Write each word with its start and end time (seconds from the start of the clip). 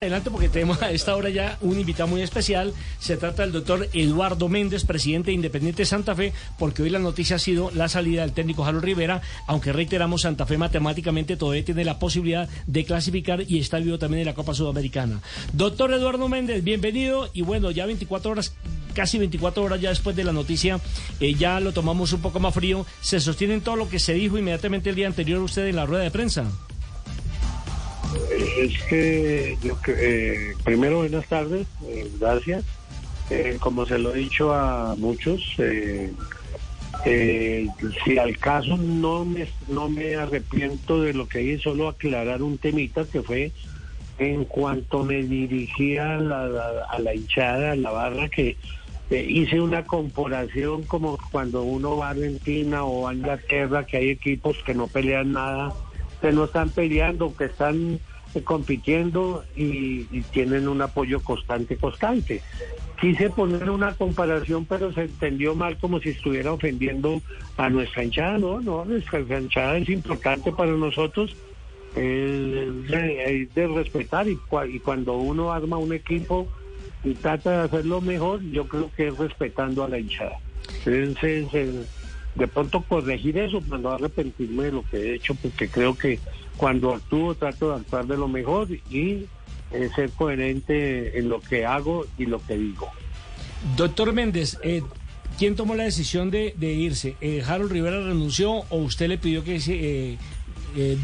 Adelante 0.00 0.30
porque 0.30 0.48
tenemos 0.48 0.80
a 0.80 0.92
esta 0.92 1.16
hora 1.16 1.28
ya 1.28 1.58
un 1.60 1.80
invitado 1.80 2.06
muy 2.06 2.22
especial. 2.22 2.72
Se 3.00 3.16
trata 3.16 3.42
del 3.42 3.50
doctor 3.50 3.88
Eduardo 3.92 4.48
Méndez, 4.48 4.84
presidente 4.84 5.32
de 5.32 5.34
Independiente 5.34 5.84
Santa 5.84 6.14
Fe, 6.14 6.32
porque 6.56 6.84
hoy 6.84 6.90
la 6.90 7.00
noticia 7.00 7.34
ha 7.34 7.40
sido 7.40 7.72
la 7.72 7.88
salida 7.88 8.20
del 8.20 8.32
técnico 8.32 8.62
Jaro 8.62 8.78
Rivera, 8.78 9.22
aunque 9.48 9.72
reiteramos, 9.72 10.22
Santa 10.22 10.46
Fe 10.46 10.56
matemáticamente 10.56 11.36
todavía 11.36 11.64
tiene 11.64 11.84
la 11.84 11.98
posibilidad 11.98 12.48
de 12.68 12.84
clasificar 12.84 13.42
y 13.48 13.58
está 13.58 13.80
vivo 13.80 13.98
también 13.98 14.20
en 14.20 14.26
la 14.26 14.34
Copa 14.34 14.54
Sudamericana. 14.54 15.20
Doctor 15.52 15.92
Eduardo 15.92 16.28
Méndez, 16.28 16.62
bienvenido 16.62 17.28
y 17.32 17.42
bueno, 17.42 17.72
ya 17.72 17.84
24 17.84 18.30
horas 18.30 18.54
casi 18.94 19.18
24 19.18 19.64
horas 19.64 19.80
ya 19.80 19.88
después 19.88 20.14
de 20.14 20.22
la 20.22 20.32
noticia, 20.32 20.78
eh, 21.18 21.34
ya 21.34 21.58
lo 21.58 21.72
tomamos 21.72 22.12
un 22.12 22.22
poco 22.22 22.38
más 22.38 22.54
frío. 22.54 22.86
¿Se 23.00 23.18
sostiene 23.18 23.54
en 23.54 23.62
todo 23.62 23.74
lo 23.74 23.88
que 23.88 23.98
se 23.98 24.14
dijo 24.14 24.38
inmediatamente 24.38 24.90
el 24.90 24.94
día 24.94 25.08
anterior 25.08 25.40
usted 25.42 25.66
en 25.66 25.74
la 25.74 25.86
rueda 25.86 26.04
de 26.04 26.12
prensa? 26.12 26.44
Es 28.14 28.82
que, 28.84 29.58
yo, 29.62 29.76
eh, 29.88 30.54
primero, 30.64 30.98
buenas 30.98 31.26
tardes, 31.26 31.66
eh, 31.86 32.10
gracias. 32.18 32.64
Eh, 33.30 33.58
como 33.60 33.84
se 33.84 33.98
lo 33.98 34.14
he 34.14 34.18
dicho 34.18 34.54
a 34.54 34.94
muchos, 34.96 35.54
si 37.04 38.18
al 38.18 38.38
caso 38.38 38.76
no 38.78 39.24
me, 39.24 39.46
no 39.68 39.88
me 39.90 40.16
arrepiento 40.16 41.02
de 41.02 41.12
lo 41.12 41.28
que 41.28 41.42
hice, 41.42 41.64
solo 41.64 41.88
aclarar 41.88 42.42
un 42.42 42.56
temita 42.56 43.04
que 43.04 43.22
fue 43.22 43.52
en 44.18 44.44
cuanto 44.46 45.04
me 45.04 45.22
dirigía 45.22 46.16
a 46.16 46.20
la, 46.20 46.86
a 46.88 46.98
la 46.98 47.14
hinchada, 47.14 47.72
a 47.72 47.76
la 47.76 47.90
barra, 47.90 48.28
que 48.30 48.56
hice 49.10 49.60
una 49.60 49.84
comparación 49.84 50.82
como 50.84 51.18
cuando 51.30 51.62
uno 51.62 51.98
va 51.98 52.08
a 52.08 52.10
Argentina 52.10 52.84
o 52.84 53.08
a 53.08 53.14
Inglaterra, 53.14 53.86
que 53.86 53.98
hay 53.98 54.10
equipos 54.10 54.56
que 54.64 54.74
no 54.74 54.86
pelean 54.86 55.32
nada 55.32 55.74
que 56.20 56.32
no 56.32 56.44
están 56.44 56.70
peleando, 56.70 57.34
que 57.36 57.44
están 57.44 58.00
eh, 58.34 58.42
compitiendo 58.42 59.44
y, 59.56 60.04
tienen 60.32 60.68
un 60.68 60.82
apoyo 60.82 61.20
constante, 61.20 61.76
constante. 61.76 62.42
Quise 63.00 63.30
poner 63.30 63.70
una 63.70 63.94
comparación, 63.94 64.66
pero 64.66 64.92
se 64.92 65.02
entendió 65.02 65.54
mal 65.54 65.78
como 65.78 66.00
si 66.00 66.10
estuviera 66.10 66.52
ofendiendo 66.52 67.22
a 67.56 67.70
nuestra 67.70 68.04
hinchada. 68.04 68.38
No, 68.38 68.60
no, 68.60 68.84
nuestra 68.84 69.20
hinchada 69.20 69.78
es 69.78 69.88
importante 69.88 70.52
para 70.52 70.72
nosotros, 70.72 71.36
es 71.94 72.88
de, 72.88 73.68
respetar 73.74 74.28
y, 74.28 74.38
y 74.68 74.78
cuando 74.80 75.16
uno 75.16 75.52
arma 75.52 75.78
un 75.78 75.92
equipo 75.92 76.48
y 77.04 77.14
trata 77.14 77.50
de 77.50 77.64
hacerlo 77.64 78.00
mejor, 78.00 78.42
yo 78.42 78.66
creo 78.66 78.90
que 78.96 79.08
es 79.08 79.16
respetando 79.16 79.84
a 79.84 79.88
la 79.88 79.98
hinchada. 79.98 80.38
Entonces, 80.84 81.86
de 82.38 82.46
pronto 82.46 82.82
corregir 82.82 83.36
eso, 83.36 83.60
para 83.60 83.82
no 83.82 83.90
arrepentirme 83.90 84.64
de 84.64 84.72
lo 84.72 84.84
que 84.84 84.96
he 84.96 85.14
hecho, 85.16 85.34
porque 85.34 85.68
creo 85.68 85.96
que 85.96 86.20
cuando 86.56 86.94
actúo 86.94 87.34
trato 87.34 87.70
de 87.70 87.76
actuar 87.80 88.06
de 88.06 88.16
lo 88.16 88.28
mejor 88.28 88.68
y 88.90 89.26
eh, 89.72 89.90
ser 89.94 90.10
coherente 90.10 91.18
en 91.18 91.28
lo 91.28 91.40
que 91.40 91.66
hago 91.66 92.06
y 92.16 92.26
lo 92.26 92.40
que 92.44 92.56
digo. 92.56 92.88
Doctor 93.76 94.12
Méndez, 94.12 94.56
eh, 94.62 94.82
¿quién 95.36 95.56
tomó 95.56 95.74
la 95.74 95.82
decisión 95.82 96.30
de, 96.30 96.54
irse? 96.60 97.16
Eh, 97.20 97.42
¿Harold 97.44 97.72
Rivera 97.72 98.00
renunció 98.00 98.52
o 98.52 98.76
usted 98.76 99.08
le 99.08 99.18
pidió 99.18 99.42
que 99.42 99.58
se, 99.58 100.16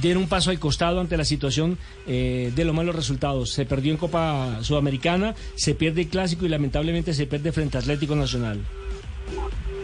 diera 0.01 0.21
un 0.21 0.29
paso 0.29 0.51
al 0.51 0.61
costado 0.61 1.01
ante 1.01 1.17
la 1.17 1.25
situación 1.25 1.79
de 2.07 2.65
los 2.65 2.75
malos 2.75 2.95
resultados? 2.95 3.51
Se 3.51 3.67
perdió 3.67 3.91
en 3.91 3.99
Copa 3.99 4.59
Sudamericana, 4.63 5.35
se 5.57 5.75
pierde 5.75 6.03
el 6.03 6.09
Clásico 6.09 6.47
y 6.47 6.49
lamentablemente 6.49 7.13
se 7.13 7.27
pierde 7.27 7.51
frente 7.51 7.77
a 7.77 7.81
Atlético 7.81 8.15
Nacional. 8.15 8.61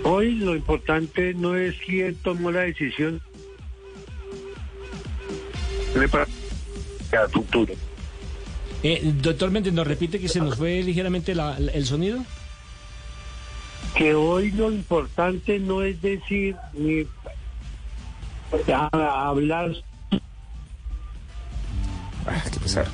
Hoy 0.04 0.34
lo 0.36 0.56
importante 0.56 1.34
no 1.34 1.56
es 1.56 1.76
quién 1.84 2.14
tomó 2.16 2.50
la 2.50 2.60
decisión 2.60 3.20
para 6.10 6.26
el 7.24 7.30
futuro. 7.30 7.74
Eh, 8.82 9.12
doctor 9.20 9.50
Méndez, 9.50 9.72
¿nos 9.72 9.86
repite 9.86 10.18
que 10.18 10.28
se 10.28 10.40
nos 10.40 10.56
fue 10.56 10.82
ligeramente 10.82 11.32
el 11.32 11.86
sonido? 11.86 12.24
Que 13.94 14.14
hoy 14.14 14.50
lo 14.52 14.72
importante 14.72 15.58
no 15.58 15.82
es 15.82 16.00
decir 16.00 16.56
ni 16.72 17.06
hablar. 18.72 19.72
Ah, 22.26 22.44
qué 22.52 22.60
pesar. 22.60 22.88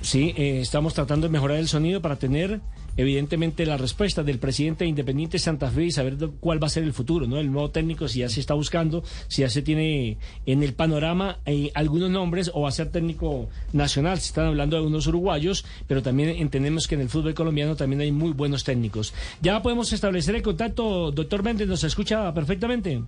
Sí, 0.00 0.34
eh, 0.36 0.60
estamos 0.60 0.94
tratando 0.94 1.26
de 1.28 1.32
mejorar 1.32 1.58
el 1.58 1.68
sonido 1.68 2.02
para 2.02 2.16
tener 2.16 2.60
evidentemente 2.96 3.66
la 3.66 3.76
respuesta 3.76 4.22
del 4.22 4.38
presidente 4.38 4.86
Independiente 4.86 5.38
Santa 5.38 5.70
Fe 5.70 5.86
y 5.86 5.90
saber 5.92 6.16
cuál 6.40 6.62
va 6.62 6.66
a 6.66 6.70
ser 6.70 6.84
el 6.84 6.92
futuro, 6.92 7.26
¿no? 7.26 7.38
El 7.38 7.50
nuevo 7.50 7.70
técnico, 7.70 8.08
si 8.08 8.20
ya 8.20 8.28
se 8.28 8.40
está 8.40 8.54
buscando, 8.54 9.02
si 9.28 9.42
ya 9.42 9.48
se 9.48 9.62
tiene 9.62 10.18
en 10.46 10.62
el 10.62 10.74
panorama 10.74 11.38
eh, 11.46 11.70
algunos 11.74 12.10
nombres 12.10 12.50
o 12.54 12.62
va 12.62 12.68
a 12.68 12.72
ser 12.72 12.90
técnico 12.90 13.48
nacional. 13.72 14.18
Se 14.18 14.26
están 14.26 14.46
hablando 14.46 14.76
de 14.76 14.86
unos 14.86 15.06
uruguayos, 15.06 15.64
pero 15.86 16.02
también 16.02 16.30
entendemos 16.30 16.86
que 16.86 16.94
en 16.94 17.02
el 17.02 17.08
fútbol 17.08 17.34
colombiano 17.34 17.76
también 17.76 18.00
hay 18.00 18.12
muy 18.12 18.32
buenos 18.32 18.64
técnicos. 18.64 19.14
Ya 19.40 19.62
podemos 19.62 19.92
establecer 19.92 20.34
el 20.34 20.42
contacto, 20.42 21.10
doctor 21.10 21.42
Méndez, 21.42 21.68
¿nos 21.68 21.84
escucha 21.84 22.32
perfectamente? 22.34 23.02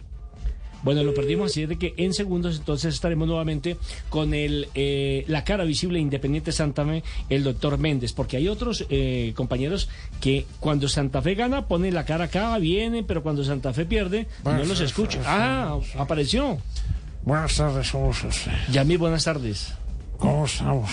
Bueno, 0.84 1.03
lo 1.03 1.15
perdimos, 1.15 1.50
así 1.50 1.62
es 1.62 1.69
de 1.69 1.77
que 1.77 1.95
en 1.97 2.12
segundos 2.12 2.59
entonces 2.59 2.95
estaremos 2.95 3.27
nuevamente 3.27 3.77
con 4.11 4.34
el 4.34 4.69
eh, 4.75 5.25
la 5.28 5.43
cara 5.43 5.65
visible 5.65 5.99
Independiente 5.99 6.53
Santa 6.53 6.84
Fe, 6.84 7.03
el 7.31 7.43
doctor 7.43 7.78
Méndez, 7.78 8.12
porque 8.12 8.37
hay 8.37 8.49
otros 8.49 8.87
eh, 8.91 9.33
compañeros 9.34 9.89
que 10.21 10.47
cuando 10.61 10.89
Santa 10.89 11.23
Fe 11.23 11.34
gana 11.34 11.67
ponen 11.67 11.94
la 11.94 12.05
cara 12.05 12.25
acá, 12.25 12.56
vienen, 12.59 13.06
pero 13.06 13.23
cuando 13.23 13.43
Santa 13.44 13.73
Fe 13.73 13.87
pierde 13.87 14.27
no 14.44 14.65
los 14.65 14.81
escucha. 14.81 15.21
Ah, 15.25 15.78
apareció. 15.99 16.59
Buenas 17.25 17.56
tardes, 17.56 17.91
¿cómo 17.91 18.11
está 18.11 18.28
Yamil, 18.71 18.99
buenas 18.99 19.25
tardes. 19.25 19.73
¿Cómo 20.19 20.44
estamos? 20.44 20.91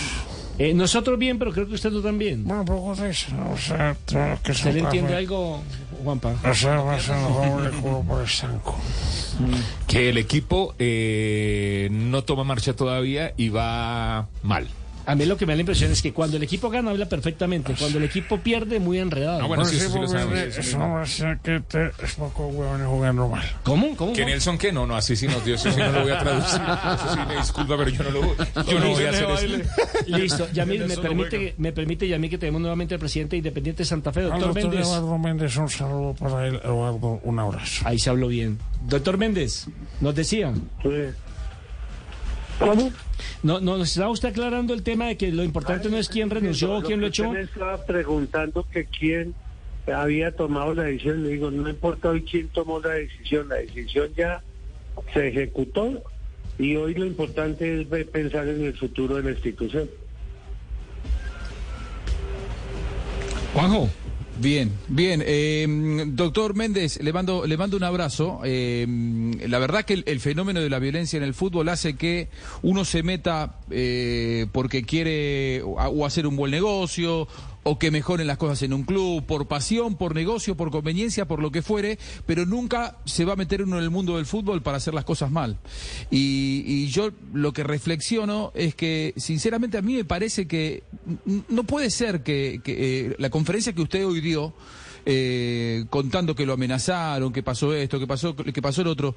Eh, 0.64 0.76
nosotros 0.76 1.18
bien, 1.18 1.40
pero 1.40 1.52
creo 1.52 1.68
que 1.68 1.74
usted 1.74 1.90
no 1.90 2.02
también. 2.02 2.44
Bueno, 2.44 2.64
poco 2.64 2.96
de 2.96 3.10
eso. 3.10 3.32
O 3.52 3.58
sea, 3.58 3.98
que 4.44 4.52
¿Usted 4.52 4.76
le 4.76 4.82
entiende 4.82 5.16
algo, 5.16 5.64
Juanpa? 6.04 6.36
O 6.48 6.54
sea, 6.54 6.82
va 6.82 6.98
a 6.98 7.00
ser 7.00 7.16
mejor 7.16 8.06
por 8.06 8.22
el 8.22 8.28
sanco. 8.28 8.78
Que 9.88 10.10
el 10.10 10.20
equipo 10.20 10.76
eh, 10.78 11.88
no 11.92 12.24
toma 12.26 12.44
marcha 12.44 12.76
todavía 12.76 13.34
y 13.38 13.50
va 13.50 14.28
mal. 14.44 14.68
A 15.12 15.16
mí 15.16 15.26
lo 15.26 15.36
que 15.36 15.46
me 15.46 15.52
da 15.52 15.56
la 15.58 15.62
impresión 15.64 15.92
es 15.92 16.02
que 16.02 16.14
cuando 16.14 16.38
el 16.38 16.44
equipo 16.44 16.70
gana 16.70 16.92
habla 16.92 17.06
perfectamente, 17.06 17.76
cuando 17.78 17.98
el 17.98 18.06
equipo 18.06 18.38
pierde 18.38 18.80
muy 18.80 18.98
enredado. 18.98 19.42
No, 19.42 19.50
bueno, 19.50 19.66
sí, 19.66 19.76
eso 19.76 19.90
sí 19.92 20.00
lo 20.00 20.08
sabemos. 20.08 20.58
Eso 20.58 20.78
no 20.78 20.94
va 20.94 21.02
a 21.02 21.06
ser 21.06 21.38
que 21.40 21.60
te 21.60 21.92
es 22.02 22.14
poco 22.14 22.48
huevones 22.48 22.88
jugando 22.88 23.28
mal. 23.28 23.44
¿Cómo? 23.64 23.94
¿Cómo? 23.98 24.14
¿Que 24.14 24.24
Nelson 24.24 24.58
qué? 24.58 24.72
No, 24.72 24.88
no, 24.88 24.96
así 24.96 25.18
sí 25.18 25.28
no, 25.28 25.38
Dios, 25.42 25.66
eso 25.66 25.76
sí 25.76 25.82
no 25.82 25.92
lo 25.92 26.04
voy 26.04 26.14
a 26.14 26.20
traducir. 26.20 26.62
Eso 26.62 27.14
sí 27.14 27.20
me 27.28 27.36
disculpa, 27.36 27.78
pero 27.78 27.90
yo 27.90 28.04
no 28.04 28.12
lo 28.12 28.22
yo 28.64 28.80
no 28.80 28.88
voy 28.88 29.04
a 29.04 29.10
hacer 29.10 29.30
eso. 29.32 29.70
Listo, 30.08 30.48
Yamil, 30.54 30.86
me 30.86 30.96
permite, 30.96 31.56
me 31.58 31.74
permite 31.74 32.08
Yamil 32.08 32.30
que 32.30 32.38
tenemos 32.38 32.62
nuevamente 32.62 32.94
al 32.94 33.00
presidente 33.02 33.36
Independiente 33.36 33.84
de 33.84 33.88
Santa 33.88 34.14
Fe, 34.14 34.22
doctor 34.22 34.56
Méndez. 34.56 34.88
Eduardo 34.88 35.18
Méndez, 35.18 35.58
un 35.58 35.70
saludo 35.70 36.16
para 36.18 36.48
él, 36.48 36.56
Eduardo, 36.64 37.20
un 37.22 37.38
abrazo. 37.38 37.86
Ahí 37.86 38.00
se 38.00 38.10
habló 38.10 38.30
bien. 38.30 38.60
Doctor 38.88 39.18
Méndez, 39.18 39.68
nos 40.00 40.16
decía. 40.16 40.54
Sí. 40.82 40.90
¿Cómo? 42.62 42.92
No, 43.44 43.60
no, 43.60 43.78
nos 43.78 43.90
estaba 43.90 44.12
usted 44.12 44.30
aclarando 44.30 44.74
el 44.74 44.84
tema 44.84 45.08
de 45.08 45.18
que 45.18 45.32
lo 45.32 45.44
importante 45.44 45.90
no 45.90 45.98
es 45.98 46.08
quién 46.08 46.30
renunció 46.30 46.78
o 46.78 46.82
quién 46.84 47.02
lo 47.02 47.08
echó. 47.08 47.32
me 47.32 47.42
estaba 47.42 47.84
preguntando 47.86 48.66
que 48.72 48.86
quién 48.86 49.34
había 49.92 50.36
tomado 50.36 50.76
la 50.76 50.84
decisión. 50.84 51.24
Le 51.24 51.30
digo, 51.30 51.50
no 51.50 51.68
importa 51.68 52.10
hoy 52.10 52.22
quién 52.22 52.50
tomó 52.50 52.80
la 52.80 52.92
decisión, 52.92 53.50
la 53.50 53.56
decisión 53.56 54.10
ya 54.16 54.44
se 55.14 55.30
ejecutó 55.30 56.04
y 56.60 56.76
hoy 56.76 56.94
lo 56.94 57.06
importante 57.06 57.82
es 57.82 57.88
pensar 58.08 58.48
en 58.48 58.64
el 58.64 58.78
futuro 58.78 59.16
de 59.16 59.24
la 59.24 59.32
institución. 59.32 59.90
Juanjo. 63.54 63.90
Bien, 64.42 64.72
bien. 64.88 65.22
Eh, 65.24 65.68
doctor 66.08 66.56
Méndez, 66.56 67.00
le 67.00 67.14
mando, 67.14 67.46
le 67.46 67.58
mando 67.58 67.78
un 67.78 67.84
abrazo. 67.84 68.42
Eh, 68.44 68.88
la 69.48 69.60
verdad 69.60 69.86
que 69.86 70.02
el, 70.04 70.20
fenómeno 70.20 70.62
de 70.62 70.70
la 70.70 70.80
violencia 70.80 71.18
en 71.18 71.24
el 71.24 71.36
fútbol 71.36 71.70
hace 71.70 71.96
que 71.96 72.28
uno 72.64 72.84
se 72.84 73.04
meta 73.04 73.60
eh, 73.70 74.48
porque 74.52 74.82
quiere 74.82 75.62
o 75.62 76.06
hacer 76.08 76.26
un 76.26 76.38
buen 76.38 76.50
negocio 76.50 77.28
o 77.64 77.78
que 77.78 77.92
mejoren 77.92 78.28
las 78.28 78.38
cosas 78.38 78.62
en 78.64 78.74
un 78.74 78.84
club, 78.84 79.26
por 79.26 79.48
pasión, 79.48 79.96
por 79.96 80.16
negocio, 80.16 80.56
por 80.56 80.72
conveniencia, 80.72 81.26
por 81.26 81.42
lo 81.42 81.52
que 81.52 81.62
fuere, 81.62 82.00
pero 82.26 82.46
nunca 82.46 82.98
se 83.06 83.26
va 83.26 83.34
a 83.34 83.36
meter 83.36 83.62
uno 83.62 83.78
en 83.78 83.84
el 83.84 83.90
mundo 83.90 84.18
del 84.18 84.26
fútbol 84.26 84.62
para 84.62 84.78
hacer 84.78 84.94
las 84.94 85.06
cosas 85.06 85.32
mal. 85.32 85.58
Y, 86.10 86.88
yo 86.92 87.12
lo 87.34 87.54
que 87.54 87.64
reflexiono 87.64 88.52
es 88.56 88.76
que, 88.76 89.14
sinceramente, 89.16 89.78
a 89.78 89.82
mí 89.82 89.96
me 89.96 90.04
parece 90.04 90.48
que 90.48 90.84
no 91.48 91.64
puede 91.64 91.90
ser 91.90 92.24
que, 92.24 92.60
eh, 92.66 93.16
la 93.18 93.30
conferencia 93.30 93.74
que 93.74 93.82
usted 93.82 94.06
hoy 94.06 94.20
dio 94.20 94.54
eh, 95.06 95.86
contando 95.90 96.36
que 96.36 96.46
lo 96.46 96.54
amenazaron, 96.54 97.32
que 97.34 97.44
pasó 97.44 97.74
esto, 97.74 98.00
que 98.00 98.08
pasó, 98.08 98.36
que 98.36 98.62
pasó 98.62 98.82
el 98.82 98.88
otro. 98.88 99.16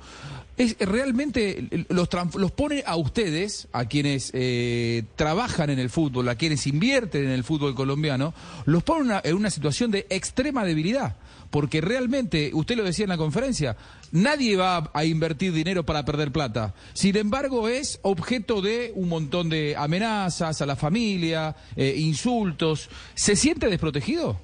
Es 0.57 0.77
realmente 0.79 1.87
los, 1.89 2.09
los 2.37 2.53
pone 2.53 2.83
a 2.87 2.97
ustedes, 2.97 3.69
a 3.73 3.87
quienes 3.87 4.31
eh, 4.35 5.05
trabajan 5.17 5.71
en 5.71 5.79
el 5.79 5.91
fútbol, 5.91 6.29
a 6.29 6.37
quienes 6.37 6.67
invierten 6.67 7.25
en 7.25 7.31
el 7.31 7.45
fútbol 7.45 7.75
colombiano, 7.75 8.35
los 8.65 8.83
pone 8.83 9.21
en 9.23 9.37
una 9.37 9.51
situación 9.51 9.91
de 9.91 10.07
extrema 10.11 10.65
debilidad 10.65 11.17
porque 11.55 11.81
realmente, 11.81 12.51
usted 12.53 12.77
lo 12.77 12.83
decía 12.83 13.05
en 13.05 13.11
la 13.11 13.17
conferencia, 13.17 13.77
nadie 14.11 14.57
va 14.57 14.91
a 14.93 15.05
invertir 15.05 15.53
dinero 15.53 15.87
para 15.87 16.05
perder 16.05 16.33
plata. 16.33 16.75
Sin 16.95 17.17
embargo, 17.17 17.69
es 17.69 18.01
objeto 18.03 18.61
de 18.61 18.91
un 18.97 19.09
montón 19.09 19.51
de 19.51 19.77
amenazas 19.77 20.61
a 20.61 20.67
la 20.67 20.75
familia, 20.75 21.55
eh, 21.77 21.95
insultos. 21.97 22.91
¿Se 23.15 23.37
siente 23.37 23.69
desprotegido? 23.69 24.41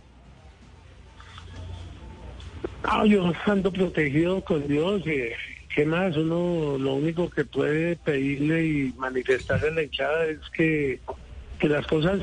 Ah, 2.83 3.05
yo 3.07 3.33
ando 3.47 3.73
protegido 3.73 4.43
con 4.43 4.67
Dios. 4.67 5.03
Eh, 5.07 5.33
¿Qué 5.75 5.85
más? 5.85 6.17
Uno 6.17 6.79
lo 6.79 6.95
único 6.95 7.31
que 7.31 7.45
puede 7.45 7.97
pedirle 7.97 8.67
y 8.67 8.95
manifestarle 8.99 9.69
a 9.69 9.73
la 9.73 9.83
hinchada 9.83 10.27
es 10.27 10.39
que, 10.53 10.99
que 11.59 11.69
las 11.69 11.87
cosas 11.87 12.21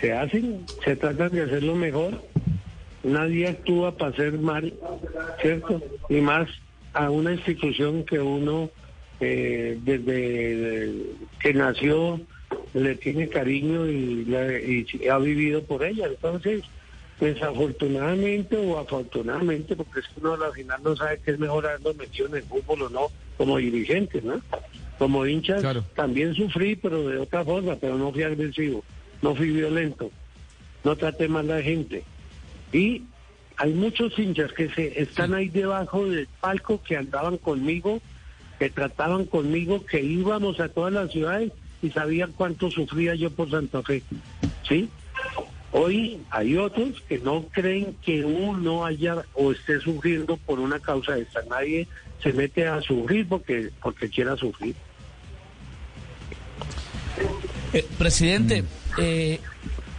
se 0.00 0.12
hacen, 0.12 0.64
se 0.84 0.96
tratan 0.96 1.32
de 1.32 1.42
hacerlo 1.42 1.74
mejor 1.74 2.22
nadie 3.06 3.48
actúa 3.48 3.96
para 3.96 4.10
hacer 4.10 4.38
mal, 4.38 4.74
¿cierto? 5.40 5.80
Y 6.08 6.16
más 6.16 6.48
a 6.92 7.10
una 7.10 7.32
institución 7.32 8.04
que 8.04 8.18
uno 8.18 8.70
eh, 9.20 9.78
desde 9.82 10.92
que 11.40 11.54
nació 11.54 12.20
le 12.74 12.94
tiene 12.96 13.28
cariño 13.28 13.88
y, 13.88 14.26
ha 15.10 15.18
vivido 15.18 15.62
por 15.62 15.84
ella. 15.84 16.06
Entonces, 16.08 16.62
desafortunadamente 17.20 18.56
o 18.56 18.78
afortunadamente, 18.78 19.74
porque 19.74 20.00
es 20.00 20.06
que 20.06 20.20
uno 20.20 20.34
al 20.34 20.52
final 20.52 20.82
no 20.82 20.96
sabe 20.96 21.20
qué 21.24 21.32
es 21.32 21.38
mejor 21.38 21.66
haberlo 21.66 21.94
metido 21.94 22.28
en 22.28 22.36
el 22.36 22.42
fútbol 22.42 22.82
o 22.82 22.90
no, 22.90 23.08
como 23.38 23.56
dirigente, 23.56 24.20
¿no? 24.22 24.40
Como 24.98 25.26
hinchas 25.26 25.62
también 25.94 26.34
sufrí, 26.34 26.76
pero 26.76 27.08
de 27.08 27.18
otra 27.18 27.44
forma, 27.44 27.76
pero 27.76 27.96
no 27.96 28.12
fui 28.12 28.22
agresivo, 28.22 28.84
no 29.22 29.34
fui 29.34 29.50
violento, 29.50 30.10
no 30.84 30.96
traté 30.96 31.28
mal 31.28 31.50
a 31.50 31.56
la 31.56 31.62
gente. 31.62 32.04
Y 32.72 33.02
hay 33.56 33.72
muchos 33.72 34.18
hinchas 34.18 34.52
que 34.52 34.68
se 34.70 35.00
están 35.00 35.34
ahí 35.34 35.48
debajo 35.48 36.06
del 36.06 36.28
palco 36.40 36.82
que 36.82 36.96
andaban 36.96 37.38
conmigo, 37.38 38.00
que 38.58 38.70
trataban 38.70 39.24
conmigo, 39.26 39.84
que 39.84 40.02
íbamos 40.02 40.60
a 40.60 40.68
todas 40.68 40.92
las 40.92 41.10
ciudades 41.10 41.52
y 41.82 41.90
sabían 41.90 42.32
cuánto 42.32 42.70
sufría 42.70 43.14
yo 43.14 43.30
por 43.30 43.50
Santa 43.50 43.82
Fe. 43.82 44.02
¿Sí? 44.68 44.88
Hoy 45.72 46.20
hay 46.30 46.56
otros 46.56 47.00
que 47.08 47.18
no 47.18 47.46
creen 47.52 47.96
que 48.04 48.24
uno 48.24 48.84
haya 48.84 49.24
o 49.34 49.52
esté 49.52 49.80
sufriendo 49.80 50.36
por 50.36 50.58
una 50.58 50.78
causa 50.78 51.14
de 51.14 51.22
esta. 51.22 51.42
Nadie 51.50 51.88
se 52.22 52.32
mete 52.32 52.66
a 52.66 52.80
sufrir 52.80 53.28
porque, 53.28 53.70
porque 53.82 54.08
quiera 54.08 54.36
sufrir. 54.36 54.74
Eh, 57.72 57.86
presidente, 57.98 58.64
eh, 58.98 59.40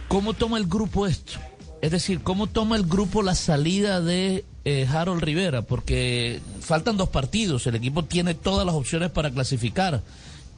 ¿cómo 0.08 0.34
toma 0.34 0.58
el 0.58 0.66
grupo 0.66 1.06
esto? 1.06 1.38
Es 1.80 1.92
decir, 1.92 2.20
¿cómo 2.22 2.48
toma 2.48 2.76
el 2.76 2.84
grupo 2.84 3.22
la 3.22 3.34
salida 3.34 4.00
de 4.00 4.44
eh, 4.64 4.86
Harold 4.90 5.22
Rivera? 5.22 5.62
Porque 5.62 6.40
faltan 6.60 6.96
dos 6.96 7.10
partidos, 7.10 7.66
el 7.66 7.76
equipo 7.76 8.04
tiene 8.04 8.34
todas 8.34 8.66
las 8.66 8.74
opciones 8.74 9.10
para 9.10 9.30
clasificar. 9.30 10.02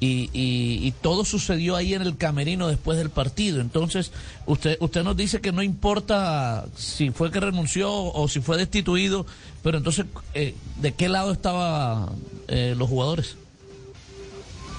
Y, 0.03 0.95
todo 1.03 1.25
sucedió 1.27 1.77
ahí 1.77 1.93
en 1.93 2.03
el 2.03 2.17
camerino 2.17 2.69
después 2.69 2.97
del 2.97 3.11
partido. 3.11 3.61
Entonces, 3.61 4.13
usted, 4.47 4.79
usted 4.81 5.03
nos 5.05 5.17
dice 5.17 5.41
que 5.41 5.53
no 5.53 5.63
importa 5.63 6.67
si 6.75 7.11
fue 7.11 7.31
que 7.31 7.41
renunció 7.41 7.93
o 7.93 8.29
si 8.29 8.41
fue 8.41 8.57
destituido, 8.57 9.27
pero 9.63 9.79
entonces, 9.79 10.07
eh, 10.33 10.55
¿de 10.81 10.93
qué 10.93 11.09
lado 11.09 11.33
estaban 11.33 12.17
eh, 12.49 12.75
los 12.77 12.89
jugadores? 12.89 13.37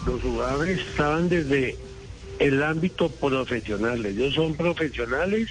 Los 0.06 0.22
jugadores 0.22 0.80
estaban 0.80 1.30
desde 1.30 1.78
el 2.40 2.64
ámbito 2.64 3.10
profesional. 3.10 4.04
Ellos 4.04 4.34
son 4.34 4.56
profesionales 4.56 5.50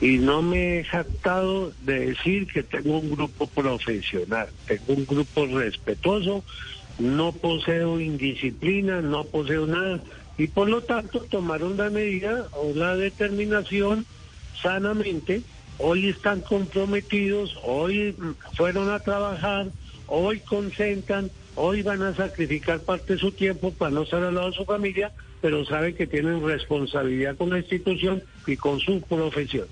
y 0.00 0.18
no 0.18 0.42
me 0.42 0.80
he 0.80 0.84
jactado 0.84 1.72
de 1.82 2.06
decir 2.06 2.46
que 2.46 2.62
tengo 2.62 2.98
un 2.98 3.10
grupo 3.10 3.46
profesional, 3.46 4.48
tengo 4.66 4.94
un 4.94 5.06
grupo 5.06 5.46
respetuoso, 5.46 6.44
no 6.98 7.32
poseo 7.32 8.00
indisciplina, 8.00 9.00
no 9.00 9.24
poseo 9.24 9.66
nada 9.66 10.00
y 10.36 10.48
por 10.48 10.68
lo 10.68 10.82
tanto 10.82 11.20
tomaron 11.20 11.76
la 11.76 11.90
medida 11.90 12.48
o 12.52 12.72
la 12.74 12.96
determinación 12.96 14.04
sanamente, 14.60 15.42
hoy 15.78 16.08
están 16.08 16.40
comprometidos, 16.40 17.56
hoy 17.62 18.16
fueron 18.54 18.90
a 18.90 18.98
trabajar, 18.98 19.68
hoy 20.06 20.40
concentran, 20.40 21.30
hoy 21.54 21.82
van 21.82 22.02
a 22.02 22.14
sacrificar 22.14 22.80
parte 22.80 23.14
de 23.14 23.20
su 23.20 23.32
tiempo 23.32 23.72
para 23.72 23.92
no 23.92 24.02
estar 24.02 24.22
al 24.22 24.34
lado 24.34 24.50
de 24.50 24.56
su 24.56 24.64
familia, 24.64 25.12
pero 25.40 25.64
saben 25.64 25.94
que 25.94 26.06
tienen 26.06 26.44
responsabilidad 26.44 27.36
con 27.36 27.50
la 27.50 27.58
institución 27.58 28.22
y 28.46 28.56
con 28.56 28.80
su 28.80 29.00
profesión. 29.02 29.66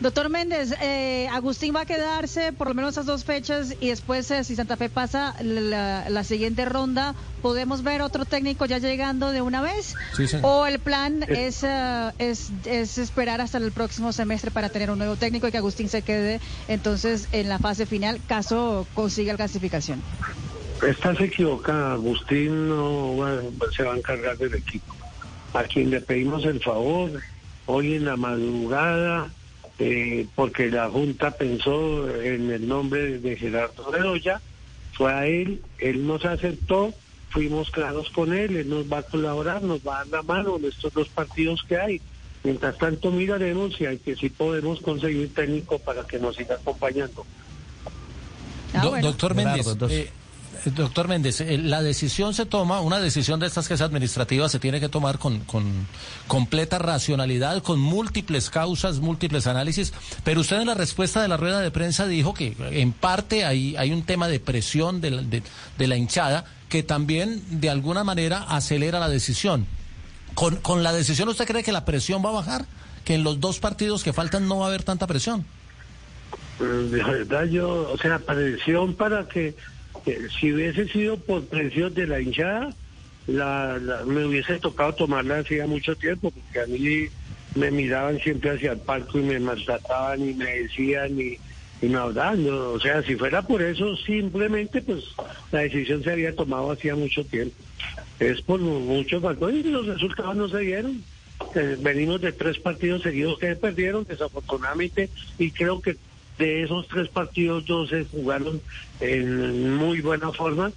Doctor 0.00 0.28
Méndez, 0.28 0.74
eh, 0.82 1.26
Agustín 1.32 1.74
va 1.74 1.82
a 1.82 1.86
quedarse 1.86 2.52
por 2.52 2.68
lo 2.68 2.74
menos 2.74 2.92
esas 2.92 3.06
dos 3.06 3.24
fechas 3.24 3.74
y 3.80 3.88
después, 3.88 4.30
eh, 4.30 4.44
si 4.44 4.54
Santa 4.54 4.76
Fe 4.76 4.90
pasa 4.90 5.34
la, 5.40 6.24
siguiente 6.24 6.66
ronda, 6.66 7.14
¿podemos 7.40 7.82
ver 7.82 8.02
otro 8.02 8.26
técnico 8.26 8.66
ya 8.66 8.78
llegando 8.78 9.32
de 9.32 9.40
una 9.40 9.62
vez? 9.62 9.94
Sí. 10.14 10.26
¿O 10.42 10.66
el 10.66 10.80
plan 10.80 11.22
eh. 11.22 11.46
es, 11.46 11.64
es, 12.18 12.50
es, 12.66 12.98
esperar 12.98 13.40
hasta 13.40 13.56
el 13.56 13.72
próximo 13.72 14.12
semestre 14.12 14.50
para 14.50 14.68
tener 14.68 14.90
un 14.90 14.98
nuevo 14.98 15.16
técnico 15.16 15.48
y 15.48 15.50
que 15.50 15.58
Agustín 15.58 15.88
se 15.88 16.02
quede 16.02 16.40
entonces 16.68 17.28
en 17.32 17.48
la 17.48 17.58
fase 17.58 17.86
final, 17.86 18.20
caso 18.26 18.86
consiga 18.94 19.32
la 19.32 19.38
clasificación? 19.38 20.02
Estás 20.86 21.18
equivocada, 21.20 21.94
Agustín 21.94 22.68
no 22.68 23.16
se 23.74 23.82
va 23.82 23.94
a 23.94 23.96
encargar 23.96 24.36
del 24.36 24.54
equipo. 24.56 24.94
A 25.54 25.62
quien 25.62 25.88
le 25.88 26.02
pedimos 26.02 26.44
el 26.44 26.60
favor, 26.60 27.10
hoy 27.64 27.94
en 27.94 28.04
la 28.04 28.16
madrugada 28.16 29.30
eh, 29.78 30.26
porque 30.34 30.70
la 30.70 30.88
Junta 30.88 31.32
pensó 31.32 32.08
en 32.20 32.50
el 32.50 32.66
nombre 32.66 33.18
de 33.18 33.36
Gerardo 33.36 33.90
Bedoya, 33.90 34.40
fue 34.92 35.12
a 35.12 35.26
él, 35.26 35.62
él 35.78 36.06
nos 36.06 36.24
aceptó, 36.24 36.94
fuimos 37.28 37.70
claros 37.70 38.08
con 38.10 38.34
él, 38.34 38.56
él 38.56 38.68
nos 38.70 38.90
va 38.90 38.98
a 38.98 39.02
colaborar, 39.02 39.62
nos 39.62 39.86
va 39.86 40.00
a 40.00 40.04
dar 40.04 40.08
la 40.08 40.22
mano 40.22 40.56
en 40.56 40.64
estos 40.64 40.92
dos 40.94 41.08
partidos 41.08 41.62
que 41.68 41.76
hay. 41.76 42.00
Mientras 42.42 42.78
tanto 42.78 43.10
miraremos 43.10 43.76
si 43.76 43.86
hay 43.86 43.98
que 43.98 44.14
si 44.14 44.30
podemos 44.30 44.80
conseguir 44.80 45.34
técnico 45.34 45.78
para 45.78 46.06
que 46.06 46.18
nos 46.18 46.36
siga 46.36 46.54
acompañando. 46.54 47.26
Ah, 48.72 49.00
doctor 49.02 49.34
Méndez, 49.34 49.66
Doctor 50.64 51.08
Méndez, 51.08 51.40
eh, 51.40 51.58
la 51.58 51.82
decisión 51.82 52.34
se 52.34 52.46
toma, 52.46 52.80
una 52.80 52.98
decisión 52.98 53.40
de 53.40 53.46
estas 53.46 53.68
que 53.68 53.74
es 53.74 53.80
administrativa 53.80 54.48
se 54.48 54.58
tiene 54.58 54.80
que 54.80 54.88
tomar 54.88 55.18
con, 55.18 55.40
con 55.40 55.64
completa 56.26 56.78
racionalidad, 56.78 57.62
con 57.62 57.78
múltiples 57.78 58.50
causas, 58.50 59.00
múltiples 59.00 59.46
análisis, 59.46 59.92
pero 60.24 60.40
usted 60.40 60.60
en 60.60 60.66
la 60.66 60.74
respuesta 60.74 61.22
de 61.22 61.28
la 61.28 61.36
rueda 61.36 61.60
de 61.60 61.70
prensa 61.70 62.06
dijo 62.06 62.34
que 62.34 62.56
en 62.70 62.92
parte 62.92 63.44
hay, 63.44 63.76
hay 63.76 63.92
un 63.92 64.02
tema 64.02 64.28
de 64.28 64.40
presión 64.40 65.00
de 65.00 65.10
la, 65.10 65.22
de, 65.22 65.86
la 65.86 65.96
hinchada 65.96 66.44
que 66.68 66.82
también 66.82 67.42
de 67.60 67.70
alguna 67.70 68.04
manera 68.04 68.44
acelera 68.48 68.98
la 68.98 69.08
decisión. 69.08 69.66
Con, 70.34 70.56
¿Con 70.56 70.82
la 70.82 70.92
decisión 70.92 71.28
usted 71.28 71.46
cree 71.46 71.62
que 71.62 71.72
la 71.72 71.84
presión 71.84 72.24
va 72.24 72.30
a 72.30 72.32
bajar? 72.32 72.66
¿Que 73.04 73.14
en 73.14 73.24
los 73.24 73.40
dos 73.40 73.60
partidos 73.60 74.02
que 74.02 74.12
faltan 74.12 74.48
no 74.48 74.58
va 74.58 74.66
a 74.66 74.68
haber 74.68 74.82
tanta 74.82 75.06
presión? 75.06 75.46
Pues, 76.58 76.90
de 76.90 77.02
verdad 77.02 77.44
yo, 77.44 77.90
o 77.92 77.98
sea, 77.98 78.18
presión 78.18 78.94
para 78.94 79.28
que 79.28 79.54
si 80.38 80.52
hubiese 80.52 80.88
sido 80.88 81.16
por 81.16 81.44
presión 81.46 81.92
de 81.94 82.06
la 82.06 82.20
hinchada, 82.20 82.74
la, 83.26 83.78
me 84.06 84.24
hubiese 84.24 84.58
tocado 84.58 84.92
tomarla 84.94 85.38
hacía 85.38 85.66
mucho 85.66 85.96
tiempo, 85.96 86.30
porque 86.30 86.60
a 86.60 86.66
mí 86.66 87.08
me 87.54 87.70
miraban 87.70 88.18
siempre 88.20 88.50
hacia 88.50 88.72
el 88.72 88.78
palco 88.78 89.18
y 89.18 89.22
me 89.22 89.40
maltrataban 89.40 90.28
y 90.28 90.34
me 90.34 90.44
decían 90.44 91.18
y, 91.20 91.38
y 91.84 91.88
me 91.88 91.98
hablaban. 91.98 92.46
o 92.48 92.78
sea, 92.78 93.02
si 93.02 93.16
fuera 93.16 93.42
por 93.42 93.62
eso, 93.62 93.96
simplemente 93.96 94.82
pues 94.82 95.04
la 95.50 95.60
decisión 95.60 96.02
se 96.04 96.12
había 96.12 96.34
tomado 96.34 96.70
hacía 96.70 96.94
mucho 96.94 97.24
tiempo. 97.24 97.56
Es 98.20 98.40
por 98.42 98.60
muchos 98.60 99.22
factores 99.22 99.64
y 99.64 99.70
los 99.70 99.86
resultados 99.86 100.36
no 100.36 100.48
se 100.48 100.58
dieron. 100.60 101.02
Eh, 101.54 101.76
venimos 101.80 102.20
de 102.20 102.32
tres 102.32 102.58
partidos 102.58 103.02
seguidos 103.02 103.38
que 103.38 103.54
perdieron, 103.56 104.04
desafortunadamente, 104.04 105.10
y 105.38 105.50
creo 105.50 105.82
que 105.82 105.96
de 106.38 106.62
esos 106.62 106.86
tres 106.88 107.08
partidos, 107.08 107.66
dos 107.66 107.90
se 107.90 108.04
jugaron 108.04 108.60
en 109.00 109.74
muy 109.74 110.00
buena 110.00 110.32
forma 110.32 110.72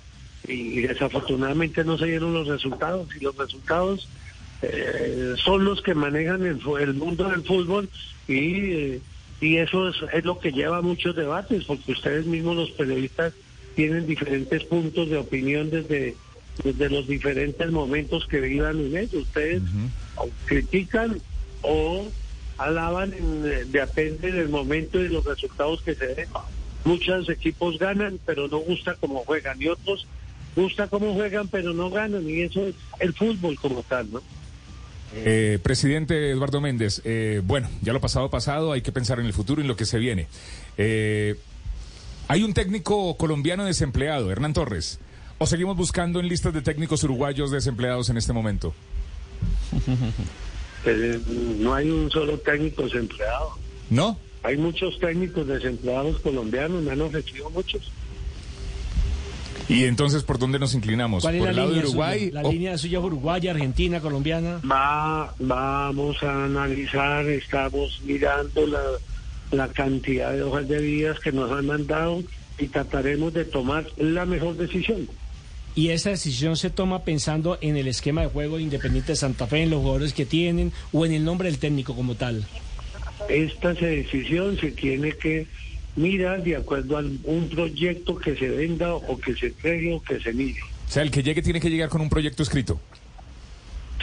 y 0.47 0.81
desafortunadamente 0.81 1.83
no 1.83 1.97
se 1.97 2.05
dieron 2.05 2.33
los 2.33 2.47
resultados. 2.47 3.07
Y 3.15 3.23
los 3.23 3.35
resultados 3.35 4.07
eh, 4.61 5.33
son 5.43 5.65
los 5.65 5.81
que 5.81 5.93
manejan 5.93 6.45
el, 6.45 6.59
el 6.79 6.93
mundo 6.93 7.29
del 7.29 7.43
fútbol 7.43 7.89
y, 8.27 8.71
eh, 8.71 9.01
y 9.41 9.57
eso 9.57 9.89
es, 9.89 9.95
es 10.13 10.25
lo 10.25 10.39
que 10.39 10.51
lleva 10.51 10.77
a 10.77 10.81
muchos 10.81 11.15
debates, 11.15 11.65
porque 11.65 11.93
ustedes 11.93 12.25
mismos, 12.25 12.55
los 12.55 12.71
periodistas, 12.71 13.33
tienen 13.75 14.05
diferentes 14.05 14.63
puntos 14.65 15.09
de 15.09 15.17
opinión 15.17 15.69
desde, 15.69 16.15
desde 16.63 16.89
los 16.89 17.07
diferentes 17.07 17.71
momentos 17.71 18.25
que 18.27 18.41
vivan 18.41 18.79
en 18.79 18.97
ellos. 18.97 19.23
Ustedes 19.23 19.61
critican 20.45 21.21
o 21.61 22.07
alaban, 22.59 23.13
en, 23.13 23.71
depende 23.71 24.31
del 24.31 24.49
momento 24.49 24.99
y 24.99 25.03
de 25.03 25.09
los 25.09 25.25
resultados 25.25 25.81
que 25.81 25.95
se 25.95 26.07
den. 26.07 26.27
Muchos 26.83 27.29
equipos 27.29 27.79
ganan, 27.79 28.19
pero 28.25 28.47
no 28.47 28.59
gusta 28.59 28.95
cómo 28.99 29.23
juegan, 29.25 29.61
y 29.61 29.67
otros 29.67 30.07
gusta 30.55 30.87
cómo 30.87 31.13
juegan, 31.13 31.47
pero 31.47 31.73
no 31.73 31.89
ganan, 31.89 32.29
y 32.29 32.41
eso 32.41 32.67
es 32.67 32.75
el 32.99 33.13
fútbol 33.13 33.57
como 33.59 33.81
tal, 33.83 34.11
¿no? 34.11 34.21
Eh, 35.13 35.57
presidente 35.63 36.29
Eduardo 36.29 36.61
Méndez, 36.61 37.01
eh, 37.03 37.41
bueno, 37.43 37.67
ya 37.81 37.93
lo 37.93 38.01
pasado 38.01 38.29
pasado, 38.29 38.73
hay 38.73 38.81
que 38.81 38.91
pensar 38.91 39.19
en 39.19 39.25
el 39.25 39.33
futuro 39.33 39.61
y 39.61 39.63
en 39.63 39.67
lo 39.67 39.75
que 39.75 39.85
se 39.85 39.97
viene. 39.97 40.27
Eh, 40.77 41.35
hay 42.27 42.43
un 42.43 42.53
técnico 42.53 43.17
colombiano 43.17 43.65
desempleado, 43.65 44.31
Hernán 44.31 44.53
Torres. 44.53 44.99
¿O 45.39 45.47
seguimos 45.47 45.77
buscando 45.77 46.19
en 46.19 46.27
listas 46.27 46.53
de 46.53 46.61
técnicos 46.61 47.03
uruguayos 47.03 47.49
desempleados 47.49 48.09
en 48.09 48.17
este 48.17 48.33
momento? 48.33 48.73
Pues, 50.83 51.27
no 51.27 51.73
hay 51.73 51.89
un 51.89 52.09
solo 52.09 52.37
técnico 52.39 52.83
desempleado. 52.83 53.51
¿No? 53.89 54.17
Hay 54.43 54.57
muchos 54.57 54.97
técnicos 54.99 55.47
desempleados 55.47 56.19
colombianos, 56.19 56.81
me 56.81 56.91
han 56.91 57.01
ofrecido 57.01 57.49
muchos. 57.49 57.91
¿Y 59.67 59.83
entonces 59.83 60.23
por 60.23 60.39
dónde 60.39 60.57
nos 60.57 60.73
inclinamos? 60.73 61.23
¿Por 61.23 61.35
el 61.35 61.55
lado 61.55 61.71
de 61.71 61.79
Uruguay? 61.79 62.31
La 62.31 62.41
línea 62.41 62.77
suya 62.77 62.97
es 62.97 63.05
Uruguay, 63.05 63.47
Argentina, 63.47 63.99
colombiana. 63.99 64.59
Va, 64.69 65.35
vamos 65.37 66.23
a 66.23 66.45
analizar, 66.45 67.25
estamos 67.27 68.01
mirando 68.03 68.65
la, 68.65 68.81
la 69.51 69.67
cantidad 69.67 70.31
de 70.31 70.41
hojas 70.41 70.67
de 70.67 70.79
vidas 70.79 71.19
que 71.19 71.31
nos 71.31 71.51
han 71.51 71.67
mandado 71.67 72.23
y 72.57 72.67
trataremos 72.67 73.33
de 73.33 73.45
tomar 73.45 73.85
la 73.97 74.25
mejor 74.25 74.55
decisión. 74.55 75.07
¿Y 75.75 75.89
esa 75.89 76.09
decisión 76.09 76.57
se 76.57 76.69
toma 76.69 77.03
pensando 77.03 77.57
en 77.61 77.77
el 77.77 77.87
esquema 77.87 78.21
de 78.21 78.27
juego 78.27 78.57
de 78.57 78.63
Independiente 78.63 79.13
de 79.13 79.15
Santa 79.15 79.47
Fe, 79.47 79.63
en 79.63 79.69
los 79.69 79.79
jugadores 79.79 80.13
que 80.13 80.25
tienen 80.25 80.71
o 80.91 81.05
en 81.05 81.13
el 81.13 81.23
nombre 81.23 81.49
del 81.49 81.59
técnico 81.59 81.95
como 81.95 82.15
tal? 82.15 82.45
Esta 83.29 83.73
decisión 83.73 84.57
se 84.59 84.71
tiene 84.71 85.11
que 85.13 85.47
mirar 85.95 86.43
de 86.43 86.55
acuerdo 86.55 86.97
a 86.97 87.01
un 87.01 87.49
proyecto 87.49 88.17
que 88.17 88.35
se 88.35 88.49
venda 88.49 88.93
o 88.95 89.19
que 89.19 89.35
se 89.35 89.47
entregue 89.47 89.93
o 89.93 90.01
que 90.01 90.19
se 90.19 90.33
mire. 90.33 90.59
O 90.87 90.91
sea, 90.91 91.03
el 91.03 91.11
que 91.11 91.21
llegue 91.21 91.41
tiene 91.41 91.59
que 91.59 91.69
llegar 91.69 91.89
con 91.89 92.01
un 92.01 92.09
proyecto 92.09 92.41
escrito. 92.41 92.79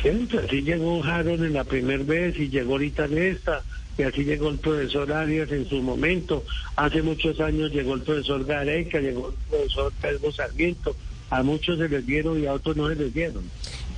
Sí, 0.03 0.29
así 0.39 0.63
llegó 0.63 1.01
Jaron 1.03 1.45
en 1.45 1.55
la 1.55 1.65
primera 1.65 2.03
vez 2.05 2.39
y 2.39 2.49
llegó 2.49 2.73
ahorita 2.73 3.07
en 3.07 3.19
esta 3.19 3.63
y 3.99 4.03
así 4.03 4.25
llegó 4.25 4.51
el 4.51 4.59
profesor 4.59 5.11
Arias 5.13 5.51
en 5.51 5.69
su 5.69 5.83
momento. 5.83 6.45
Hace 6.77 7.03
muchos 7.03 7.41
años 7.41 7.73
llegó 7.73 7.95
el 7.95 8.03
profesor 8.03 8.45
Gareca, 8.45 9.01
llegó 9.01 9.31
el 9.31 9.35
profesor 9.49 9.93
Pedro 10.01 10.33
Sarmiento. 10.33 10.95
A 11.31 11.43
muchos 11.43 11.79
se 11.79 11.89
les 11.89 12.07
dieron 12.07 12.41
y 12.41 12.47
a 12.47 12.55
otros 12.55 12.77
no 12.77 12.89
se 12.89 12.95
les 12.95 13.13
dieron. 13.13 13.45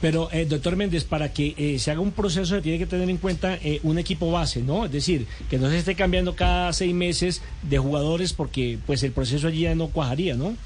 Pero, 0.01 0.29
eh, 0.33 0.47
doctor 0.47 0.77
Méndez, 0.77 1.05
para 1.05 1.33
que 1.33 1.55
eh, 1.57 1.79
se 1.79 1.91
haga 1.91 2.01
un 2.01 2.13
proceso 2.13 2.55
se 2.55 2.63
tiene 2.63 2.79
que 2.79 2.87
tener 2.87 3.11
en 3.11 3.17
cuenta 3.17 3.55
eh, 3.57 3.81
un 3.83 3.99
equipo 3.99 4.31
base, 4.31 4.63
¿no? 4.63 4.85
Es 4.85 4.93
decir, 4.93 5.27
que 5.51 5.59
no 5.59 5.69
se 5.69 5.79
esté 5.79 5.97
cambiando 5.97 6.37
cada 6.37 6.73
seis 6.73 6.95
meses 6.95 7.43
de 7.63 7.79
jugadores 7.79 8.33
porque 8.33 8.79
pues 8.87 9.03
el 9.03 9.13
proceso 9.13 9.49
allí 9.49 9.63
ya 9.63 9.75
no 9.75 9.89
cuajaría, 9.89 10.37
¿no? 10.37 10.57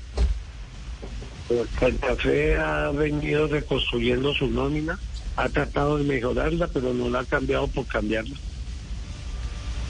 Santa 1.78 2.16
Fe 2.16 2.56
ha 2.56 2.90
venido 2.90 3.46
reconstruyendo 3.46 4.34
su 4.34 4.48
nómina, 4.48 4.98
ha 5.36 5.48
tratado 5.48 5.98
de 5.98 6.04
mejorarla, 6.04 6.68
pero 6.68 6.92
no 6.94 7.08
la 7.08 7.20
ha 7.20 7.24
cambiado 7.24 7.66
por 7.68 7.86
cambiarla. 7.86 8.36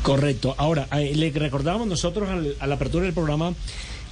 Correcto. 0.03 0.55
Ahora, 0.59 0.89
eh, 0.93 1.15
le 1.15 1.31
recordamos 1.31 1.87
nosotros 1.87 2.29
a 2.59 2.67
la 2.67 2.75
apertura 2.75 3.05
del 3.05 3.15
programa 3.15 3.55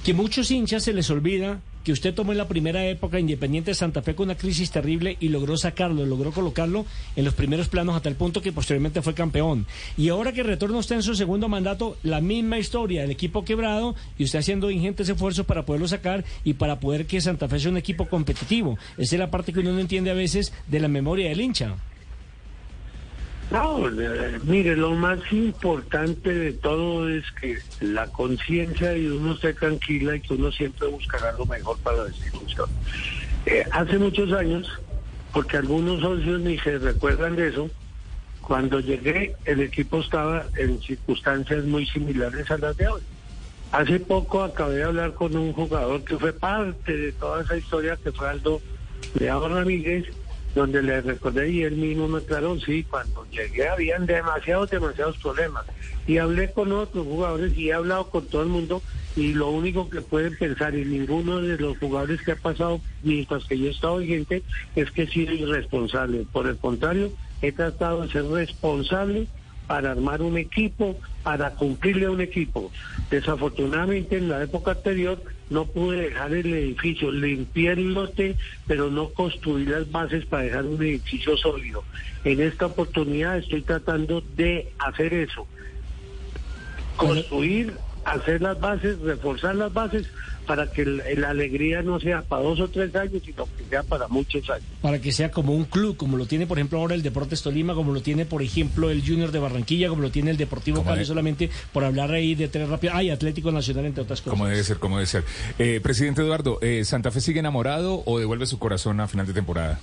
que 0.03 0.13
muchos 0.13 0.49
hinchas 0.49 0.83
se 0.83 0.93
les 0.93 1.09
olvida 1.09 1.59
que 1.83 1.91
usted 1.91 2.13
tomó 2.13 2.31
en 2.31 2.37
la 2.37 2.47
primera 2.47 2.85
época 2.85 3.19
Independiente 3.19 3.71
de 3.71 3.75
Santa 3.75 4.01
Fe 4.01 4.15
con 4.15 4.25
una 4.25 4.37
crisis 4.37 4.71
terrible 4.71 5.17
y 5.19 5.29
logró 5.29 5.57
sacarlo, 5.57 6.05
logró 6.05 6.31
colocarlo 6.31 6.85
en 7.15 7.25
los 7.25 7.33
primeros 7.33 7.67
planos 7.67 7.95
hasta 7.95 8.09
el 8.09 8.15
punto 8.15 8.41
que 8.41 8.51
posteriormente 8.51 9.01
fue 9.01 9.13
campeón. 9.13 9.65
Y 9.97 10.09
ahora 10.09 10.31
que 10.33 10.43
retorna 10.43 10.77
usted 10.77 10.95
en 10.95 11.03
su 11.03 11.15
segundo 11.15 11.47
mandato, 11.49 11.97
la 12.03 12.21
misma 12.21 12.59
historia, 12.59 13.03
el 13.03 13.11
equipo 13.11 13.43
quebrado 13.43 13.95
y 14.17 14.23
usted 14.23 14.39
haciendo 14.39 14.71
ingentes 14.71 15.09
esfuerzos 15.09 15.45
para 15.45 15.65
poderlo 15.65 15.87
sacar 15.87 16.23
y 16.43 16.53
para 16.53 16.79
poder 16.79 17.05
que 17.05 17.21
Santa 17.21 17.47
Fe 17.47 17.59
sea 17.59 17.71
un 17.71 17.77
equipo 17.77 18.07
competitivo. 18.07 18.77
Esa 18.97 19.15
es 19.15 19.19
la 19.19 19.31
parte 19.31 19.53
que 19.53 19.59
uno 19.59 19.73
no 19.73 19.79
entiende 19.79 20.11
a 20.11 20.15
veces 20.15 20.53
de 20.67 20.79
la 20.79 20.87
memoria 20.87 21.29
del 21.29 21.41
hincha. 21.41 21.75
No, 23.51 23.79
mire, 24.45 24.77
lo 24.77 24.91
más 24.91 25.19
importante 25.31 26.33
de 26.33 26.53
todo 26.53 27.09
es 27.09 27.25
que 27.33 27.57
la 27.81 28.07
conciencia 28.07 28.95
y 28.95 29.07
uno 29.07 29.33
esté 29.33 29.53
tranquila 29.53 30.15
y 30.15 30.21
que 30.21 30.35
uno 30.35 30.51
siempre 30.53 30.87
buscará 30.87 31.33
lo 31.33 31.45
mejor 31.45 31.77
para 31.79 32.03
la 32.03 32.09
institución. 32.09 32.69
Eh, 33.45 33.65
hace 33.71 33.97
muchos 33.97 34.31
años, 34.31 34.71
porque 35.33 35.57
algunos 35.57 35.99
socios 35.99 36.39
ni 36.39 36.57
se 36.59 36.77
recuerdan 36.77 37.35
de 37.35 37.49
eso, 37.49 37.69
cuando 38.41 38.79
llegué 38.79 39.35
el 39.43 39.59
equipo 39.59 39.99
estaba 39.99 40.45
en 40.55 40.81
circunstancias 40.81 41.65
muy 41.65 41.85
similares 41.85 42.49
a 42.51 42.57
las 42.57 42.77
de 42.77 42.87
hoy. 42.87 43.01
Hace 43.73 43.99
poco 43.99 44.43
acabé 44.43 44.75
de 44.75 44.83
hablar 44.83 45.13
con 45.13 45.35
un 45.35 45.51
jugador 45.51 46.03
que 46.05 46.17
fue 46.17 46.31
parte 46.31 46.95
de 46.95 47.11
toda 47.11 47.43
esa 47.43 47.57
historia, 47.57 47.97
que 48.01 48.11
fue 48.11 48.29
Aldo 48.29 48.61
Ramírez, 49.19 50.05
donde 50.55 50.81
le 50.81 51.01
recordé 51.01 51.49
y 51.49 51.63
él 51.63 51.75
mismo 51.75 52.07
me 52.07 52.19
aclaró, 52.19 52.59
sí, 52.59 52.83
cuando 52.83 53.25
llegué 53.31 53.67
habían 53.67 54.05
demasiados, 54.05 54.69
demasiados 54.69 55.17
problemas. 55.17 55.65
Y 56.07 56.17
hablé 56.17 56.51
con 56.51 56.71
otros 56.71 57.05
jugadores 57.05 57.57
y 57.57 57.69
he 57.69 57.73
hablado 57.73 58.09
con 58.09 58.25
todo 58.25 58.41
el 58.43 58.49
mundo 58.49 58.81
y 59.15 59.33
lo 59.33 59.49
único 59.49 59.89
que 59.89 60.01
pueden 60.01 60.37
pensar 60.37 60.75
y 60.75 60.85
ninguno 60.85 61.41
de 61.41 61.57
los 61.57 61.77
jugadores 61.77 62.21
que 62.21 62.31
ha 62.33 62.35
pasado 62.35 62.81
mientras 63.03 63.45
que 63.45 63.57
yo 63.57 63.67
he 63.67 63.71
estado 63.71 63.97
vigente 63.97 64.43
es 64.75 64.91
que 64.91 65.03
he 65.03 65.07
sido 65.07 65.33
irresponsable. 65.33 66.25
Por 66.31 66.47
el 66.47 66.57
contrario, 66.57 67.11
he 67.41 67.51
tratado 67.51 68.01
de 68.01 68.09
ser 68.09 68.25
responsable 68.25 69.27
para 69.67 69.91
armar 69.91 70.21
un 70.21 70.37
equipo, 70.37 70.97
para 71.23 71.51
cumplirle 71.51 72.07
a 72.07 72.11
un 72.11 72.21
equipo. 72.21 72.71
Desafortunadamente 73.09 74.17
en 74.17 74.29
la 74.29 74.43
época 74.43 74.71
anterior 74.71 75.21
no 75.51 75.65
pude 75.65 76.09
dejar 76.09 76.33
el 76.33 76.53
edificio, 76.53 77.11
limpié 77.11 77.73
el 77.73 77.93
lote, 77.93 78.37
pero 78.65 78.89
no 78.89 79.09
construir 79.09 79.69
las 79.69 79.91
bases 79.91 80.25
para 80.25 80.43
dejar 80.43 80.65
un 80.65 80.81
edificio 80.81 81.35
sólido. 81.35 81.83
En 82.23 82.41
esta 82.41 82.67
oportunidad 82.67 83.37
estoy 83.37 83.61
tratando 83.61 84.21
de 84.21 84.71
hacer 84.79 85.13
eso, 85.13 85.45
construir, 86.95 87.73
hacer 88.05 88.41
las 88.41 88.59
bases, 88.59 88.99
reforzar 88.99 89.55
las 89.55 89.71
bases 89.73 90.07
para 90.45 90.69
que 90.71 90.85
la 90.85 91.29
alegría 91.29 91.81
no 91.81 91.99
sea 91.99 92.23
para 92.23 92.41
dos 92.41 92.59
o 92.59 92.67
tres 92.67 92.93
años, 92.95 93.21
sino 93.23 93.47
que 93.57 93.63
sea 93.69 93.83
para 93.83 94.07
muchos 94.07 94.49
años. 94.49 94.65
Para 94.81 94.99
que 94.99 95.11
sea 95.11 95.31
como 95.31 95.53
un 95.53 95.65
club, 95.65 95.95
como 95.95 96.17
lo 96.17 96.25
tiene, 96.25 96.47
por 96.47 96.57
ejemplo, 96.57 96.79
ahora 96.79 96.95
el 96.95 97.03
Deportes 97.03 97.41
Tolima, 97.41 97.73
como 97.73 97.93
lo 97.93 98.01
tiene, 98.01 98.25
por 98.25 98.41
ejemplo, 98.41 98.89
el 98.89 99.05
Junior 99.05 99.31
de 99.31 99.39
Barranquilla, 99.39 99.89
como 99.89 100.01
lo 100.01 100.11
tiene 100.11 100.31
el 100.31 100.37
Deportivo 100.37 100.83
Cali, 100.83 101.05
solamente 101.05 101.49
por 101.71 101.83
hablar 101.83 102.11
ahí 102.11 102.35
de 102.35 102.47
tres 102.47 102.67
rápido. 102.67 102.93
Ay, 102.95 103.11
Atlético 103.11 103.51
Nacional, 103.51 103.85
entre 103.85 104.03
otras 104.03 104.21
cosas. 104.21 104.37
Como 104.37 104.47
debe 104.49 104.63
ser, 104.63 104.77
como 104.77 104.97
debe 104.97 105.07
ser. 105.07 105.23
Eh, 105.59 105.79
presidente 105.81 106.21
Eduardo, 106.21 106.59
eh, 106.61 106.83
¿Santa 106.85 107.11
Fe 107.11 107.21
sigue 107.21 107.39
enamorado 107.39 108.03
o 108.05 108.19
devuelve 108.19 108.45
su 108.45 108.59
corazón 108.59 108.99
a 108.99 109.07
final 109.07 109.27
de 109.27 109.33
temporada? 109.33 109.79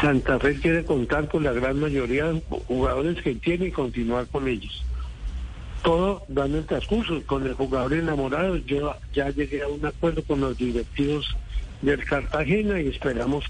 Santa 0.00 0.38
Fe 0.40 0.58
quiere 0.58 0.84
contar 0.84 1.28
con 1.28 1.44
la 1.44 1.52
gran 1.52 1.78
mayoría 1.78 2.26
de 2.26 2.42
jugadores 2.66 3.22
que 3.22 3.36
tiene 3.36 3.66
y 3.66 3.70
continuar 3.70 4.26
con 4.26 4.48
ellos 4.48 4.84
todo 5.82 6.22
dando 6.28 6.58
el 6.58 6.66
transcurso 6.66 7.22
con 7.26 7.46
el 7.46 7.54
jugador 7.54 7.94
enamorado. 7.94 8.56
Yo 8.56 8.94
ya 9.12 9.30
llegué 9.30 9.62
a 9.62 9.68
un 9.68 9.84
acuerdo 9.84 10.22
con 10.24 10.40
los 10.40 10.56
directivos 10.56 11.36
del 11.82 12.04
Cartagena 12.04 12.80
y 12.80 12.88
esperamos 12.88 13.44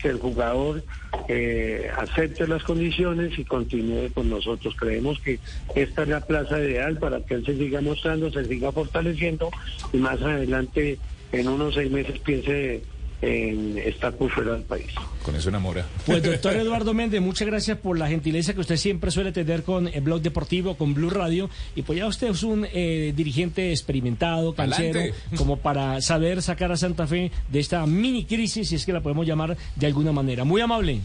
que 0.00 0.08
el 0.08 0.18
jugador 0.18 0.82
eh, 1.28 1.88
acepte 1.96 2.46
las 2.48 2.64
condiciones 2.64 3.38
y 3.38 3.44
continúe 3.44 4.12
con 4.12 4.28
nosotros. 4.28 4.74
Creemos 4.76 5.20
que 5.20 5.38
esta 5.76 6.02
es 6.02 6.08
la 6.08 6.20
plaza 6.20 6.58
ideal 6.58 6.98
para 6.98 7.20
que 7.20 7.34
él 7.34 7.46
se 7.46 7.56
siga 7.56 7.80
mostrando, 7.80 8.30
se 8.30 8.44
siga 8.44 8.72
fortaleciendo 8.72 9.50
y 9.92 9.98
más 9.98 10.20
adelante, 10.20 10.98
en 11.30 11.48
unos 11.48 11.74
seis 11.74 11.90
meses, 11.90 12.18
piense 12.18 12.82
en 13.22 13.78
estar 13.78 14.12
por 14.14 14.30
fuera 14.30 14.52
del 14.52 14.62
país. 14.62 14.88
Con 15.22 15.36
eso 15.36 15.48
enamora. 15.48 15.86
Pues 16.04 16.22
doctor 16.22 16.52
Eduardo 16.56 16.92
Méndez, 16.92 17.20
muchas 17.20 17.46
gracias 17.46 17.78
por 17.78 17.96
la 17.96 18.08
gentileza 18.08 18.52
que 18.52 18.60
usted 18.60 18.76
siempre 18.76 19.12
suele 19.12 19.30
tener 19.30 19.62
con 19.62 19.86
el 19.86 20.00
blog 20.00 20.20
deportivo, 20.20 20.76
con 20.76 20.92
Blue 20.92 21.08
Radio. 21.08 21.48
Y 21.76 21.82
pues 21.82 22.00
ya 22.00 22.06
usted 22.06 22.28
es 22.30 22.42
un 22.42 22.66
eh, 22.72 23.12
dirigente 23.14 23.70
experimentado, 23.70 24.54
canchero, 24.54 25.00
como 25.36 25.58
para 25.58 26.00
saber 26.00 26.42
sacar 26.42 26.72
a 26.72 26.76
Santa 26.76 27.06
Fe 27.06 27.30
de 27.48 27.60
esta 27.60 27.86
mini 27.86 28.24
crisis, 28.24 28.68
si 28.68 28.74
es 28.74 28.84
que 28.84 28.92
la 28.92 29.00
podemos 29.00 29.24
llamar 29.24 29.56
de 29.76 29.86
alguna 29.86 30.10
manera. 30.10 30.42
Muy 30.42 30.60
amable. 30.60 31.00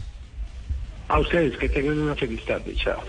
A 1.06 1.20
ustedes, 1.20 1.56
que 1.56 1.68
tengan 1.68 1.98
una 1.98 2.14
feliz 2.16 2.44
tarde. 2.44 2.74
Chao. 2.74 3.00